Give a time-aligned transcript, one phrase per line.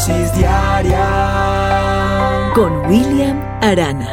[0.00, 1.04] dosis diaria
[2.54, 4.08] con William Arana.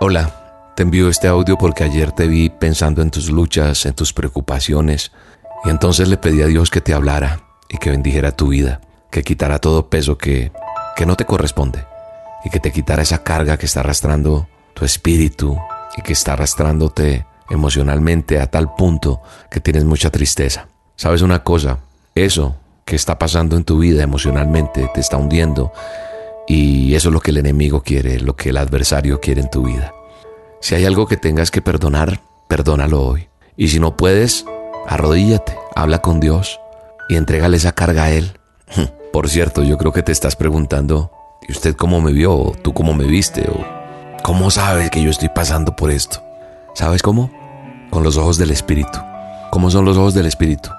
[0.00, 0.36] Hola.
[0.76, 5.12] Te envío este audio porque ayer te vi pensando en tus luchas, en tus preocupaciones,
[5.64, 9.22] y entonces le pedí a Dios que te hablara y que bendijera tu vida, que
[9.22, 10.52] quitara todo peso que,
[10.96, 11.84] que no te corresponde,
[12.44, 15.58] y que te quitara esa carga que está arrastrando tu espíritu
[15.96, 20.68] y que está arrastrándote emocionalmente a tal punto que tienes mucha tristeza.
[20.96, 21.78] ¿Sabes una cosa?
[22.14, 22.56] Eso
[22.90, 25.72] que está pasando en tu vida emocionalmente te está hundiendo
[26.48, 29.66] y eso es lo que el enemigo quiere, lo que el adversario quiere en tu
[29.66, 29.94] vida.
[30.60, 33.28] Si hay algo que tengas que perdonar, perdónalo hoy.
[33.56, 34.44] Y si no puedes,
[34.88, 36.58] arrodíllate, habla con Dios
[37.08, 38.32] y entrégale esa carga a Él.
[39.12, 41.12] Por cierto, yo creo que te estás preguntando,
[41.48, 42.34] ¿y usted cómo me vio?
[42.34, 43.48] ¿O tú cómo me viste?
[43.48, 43.64] ¿O
[44.24, 46.20] cómo sabes que yo estoy pasando por esto?
[46.74, 47.30] ¿Sabes cómo?
[47.90, 48.98] Con los ojos del Espíritu.
[49.52, 50.70] ¿Cómo son los ojos del Espíritu?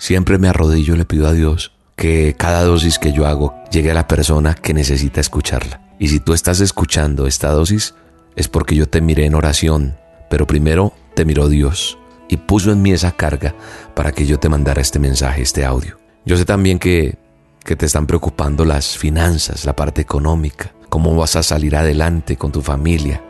[0.00, 3.90] Siempre me arrodillo y le pido a Dios que cada dosis que yo hago llegue
[3.90, 5.82] a la persona que necesita escucharla.
[5.98, 7.94] Y si tú estás escuchando esta dosis,
[8.34, 9.98] es porque yo te miré en oración,
[10.30, 11.98] pero primero te miró Dios
[12.30, 13.54] y puso en mí esa carga
[13.94, 15.98] para que yo te mandara este mensaje, este audio.
[16.24, 17.18] Yo sé también que,
[17.62, 22.52] que te están preocupando las finanzas, la parte económica, cómo vas a salir adelante con
[22.52, 23.22] tu familia.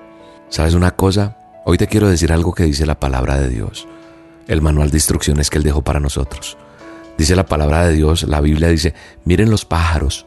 [0.50, 1.36] ¿Sabes una cosa?
[1.66, 3.88] Hoy te quiero decir algo que dice la palabra de Dios,
[4.50, 6.58] el manual de instrucciones que Él dejó para nosotros.
[7.16, 10.26] Dice la palabra de Dios, la Biblia dice, miren los pájaros,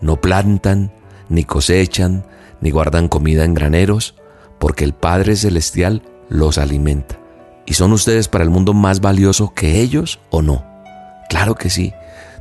[0.00, 0.92] no plantan,
[1.28, 2.26] ni cosechan,
[2.60, 4.16] ni guardan comida en graneros,
[4.58, 7.18] porque el Padre Celestial los alimenta.
[7.66, 10.64] ¿Y son ustedes para el mundo más valioso que ellos o no?
[11.30, 11.94] Claro que sí.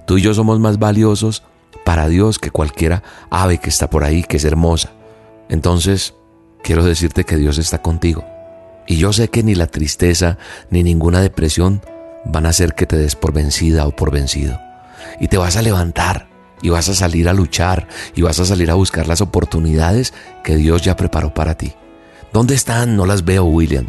[0.06, 1.44] Tú y yo somos más valiosos
[1.86, 4.92] para Dios que cualquiera ave que está por ahí, que es hermosa.
[5.48, 6.14] Entonces,
[6.64, 8.26] quiero decirte que Dios está contigo.
[8.88, 10.38] Y yo sé que ni la tristeza
[10.70, 11.82] ni ninguna depresión
[12.26, 14.60] van a hacer que te des por vencida o por vencido.
[15.20, 16.28] Y te vas a levantar
[16.62, 20.14] y vas a salir a luchar y vas a salir a buscar las oportunidades
[20.44, 21.74] que Dios ya preparó para ti.
[22.32, 22.96] ¿Dónde están?
[22.96, 23.88] No las veo, William.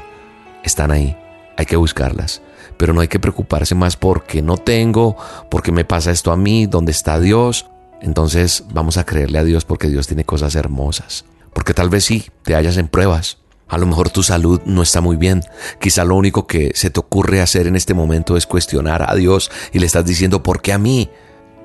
[0.62, 1.16] Están ahí.
[1.56, 2.42] Hay que buscarlas.
[2.76, 5.16] Pero no hay que preocuparse más porque no tengo,
[5.48, 7.66] porque me pasa esto a mí, ¿dónde está Dios?
[8.00, 11.24] Entonces vamos a creerle a Dios porque Dios tiene cosas hermosas.
[11.52, 13.38] Porque tal vez sí, te hallas en pruebas.
[13.68, 15.42] A lo mejor tu salud no está muy bien.
[15.80, 19.50] Quizá lo único que se te ocurre hacer en este momento es cuestionar a Dios
[19.72, 21.10] y le estás diciendo, ¿por qué a mí?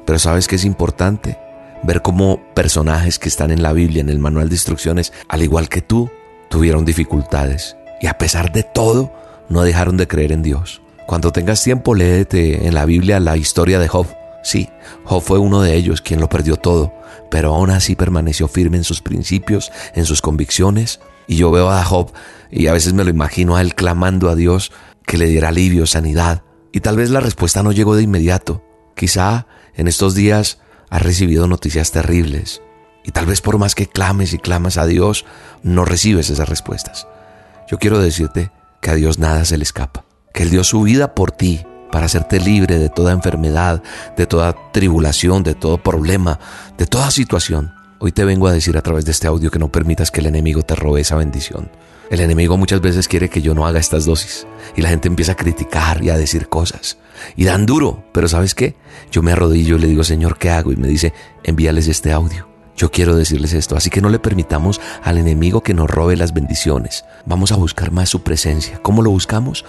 [0.06, 1.38] Pero sabes que es importante
[1.84, 5.70] ver cómo personajes que están en la Biblia, en el manual de instrucciones, al igual
[5.70, 6.10] que tú,
[6.50, 7.76] tuvieron dificultades.
[8.02, 9.14] Y a pesar de todo,
[9.50, 10.82] no dejaron de creer en Dios.
[11.06, 14.08] Cuando tengas tiempo, léete en la Biblia la historia de Job.
[14.44, 14.70] Sí,
[15.06, 16.94] Job fue uno de ellos quien lo perdió todo,
[17.30, 21.00] pero aún así permaneció firme en sus principios, en sus convicciones.
[21.30, 22.12] Y yo veo a Job
[22.50, 24.72] y a veces me lo imagino a él clamando a Dios
[25.06, 26.42] que le diera alivio, sanidad.
[26.72, 28.64] Y tal vez la respuesta no llegó de inmediato.
[28.96, 29.46] Quizá
[29.76, 30.58] en estos días
[30.90, 32.64] has recibido noticias terribles
[33.06, 35.26] y tal vez por más que clames y clamas a Dios,
[35.62, 37.08] no recibes esas respuestas.
[37.70, 38.52] Yo quiero decirte
[38.82, 42.08] que a Dios nada se le escapa, que Él dio su vida por ti para
[42.08, 43.84] hacerte libre de toda enfermedad,
[44.18, 46.40] de toda tribulación, de todo problema,
[46.78, 47.79] de toda situación.
[48.02, 50.28] Hoy te vengo a decir a través de este audio que no permitas que el
[50.28, 51.70] enemigo te robe esa bendición.
[52.10, 55.34] El enemigo muchas veces quiere que yo no haga estas dosis y la gente empieza
[55.34, 56.98] a criticar y a decir cosas
[57.36, 58.76] y dan duro, pero ¿sabes qué?
[59.12, 60.72] Yo me arrodillo y le digo, Señor, ¿qué hago?
[60.72, 62.48] Y me dice, envíales este audio.
[62.78, 66.34] Yo quiero decirles esto, así que no le permitamos al enemigo que nos robe las
[66.34, 67.04] bendiciones.
[67.26, 68.80] Vamos a buscar más su presencia.
[68.82, 69.66] ¿Cómo lo buscamos?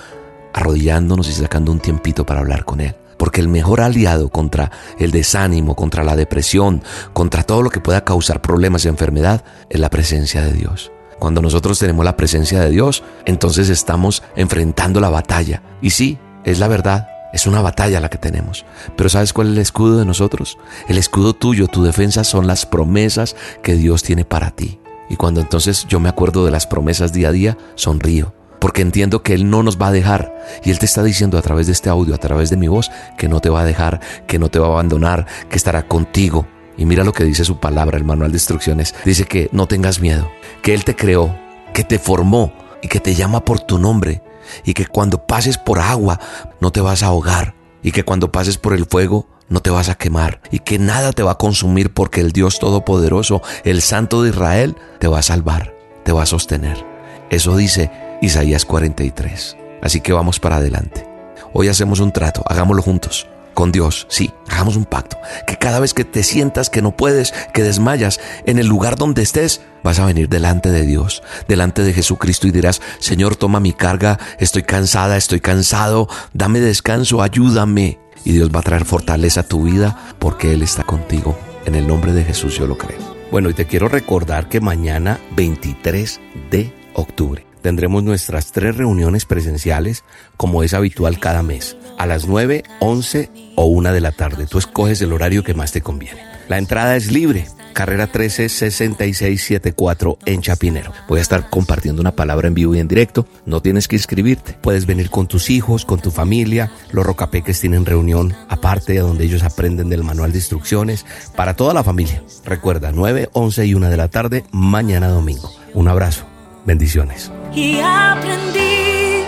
[0.52, 2.94] Arrodillándonos y sacando un tiempito para hablar con Él.
[3.20, 6.82] Porque el mejor aliado contra el desánimo, contra la depresión,
[7.12, 10.90] contra todo lo que pueda causar problemas y enfermedad, es la presencia de Dios.
[11.18, 15.62] Cuando nosotros tenemos la presencia de Dios, entonces estamos enfrentando la batalla.
[15.82, 18.64] Y sí, es la verdad, es una batalla la que tenemos.
[18.96, 20.56] Pero ¿sabes cuál es el escudo de nosotros?
[20.88, 24.80] El escudo tuyo, tu defensa son las promesas que Dios tiene para ti.
[25.10, 28.32] Y cuando entonces yo me acuerdo de las promesas día a día, sonrío.
[28.60, 30.34] Porque entiendo que Él no nos va a dejar.
[30.64, 32.90] Y Él te está diciendo a través de este audio, a través de mi voz,
[33.16, 36.46] que no te va a dejar, que no te va a abandonar, que estará contigo.
[36.76, 38.94] Y mira lo que dice su palabra, el manual de instrucciones.
[39.04, 40.30] Dice que no tengas miedo,
[40.62, 41.34] que Él te creó,
[41.74, 42.52] que te formó
[42.82, 44.22] y que te llama por tu nombre.
[44.64, 46.18] Y que cuando pases por agua
[46.60, 47.54] no te vas a ahogar.
[47.82, 51.12] Y que cuando pases por el fuego no te vas a quemar y que nada
[51.12, 55.22] te va a consumir porque el Dios Todopoderoso, el Santo de Israel, te va a
[55.22, 55.74] salvar,
[56.04, 56.86] te va a sostener.
[57.30, 59.56] Eso dice Isaías 43.
[59.82, 61.06] Así que vamos para adelante.
[61.52, 65.92] Hoy hacemos un trato, hagámoslo juntos con Dios, sí, hagamos un pacto, que cada vez
[65.92, 70.06] que te sientas que no puedes, que desmayas, en el lugar donde estés, vas a
[70.06, 75.16] venir delante de Dios, delante de Jesucristo y dirás, Señor, toma mi carga, estoy cansada,
[75.16, 77.98] estoy cansado, dame descanso, ayúdame.
[78.24, 81.38] Y Dios va a traer fortaleza a tu vida porque Él está contigo.
[81.66, 82.98] En el nombre de Jesús yo lo creo.
[83.30, 86.20] Bueno, y te quiero recordar que mañana 23
[86.50, 90.04] de octubre tendremos nuestras tres reuniones presenciales
[90.36, 94.46] como es habitual cada mes, a las 9, 11 o 1 de la tarde.
[94.46, 96.22] Tú escoges el horario que más te conviene.
[96.48, 97.46] La entrada es libre.
[97.72, 100.92] Carrera 13 6674 en Chapinero.
[101.08, 103.26] Voy a estar compartiendo una palabra en vivo y en directo.
[103.46, 104.54] No tienes que inscribirte.
[104.60, 106.72] Puedes venir con tus hijos, con tu familia.
[106.90, 111.06] Los rocapeques tienen reunión aparte donde ellos aprenden del manual de instrucciones
[111.36, 112.22] para toda la familia.
[112.44, 115.52] Recuerda, 9, 11 y 1 de la tarde, mañana domingo.
[115.72, 116.29] Un abrazo.
[116.64, 117.30] Bendiciones.
[117.54, 119.24] Y aprendí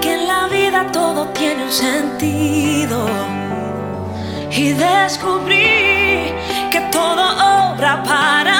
[0.00, 3.06] que en la vida todo tiene un sentido.
[4.50, 6.32] Y descubrí
[6.70, 7.22] que todo
[7.72, 8.59] obra para